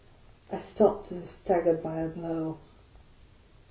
I 0.51 0.57
stopped 0.57 1.11
as 1.11 1.19
if 1.19 1.29
staggered 1.29 1.83
by 1.83 1.99
a 1.99 2.07
blow. 2.07 2.57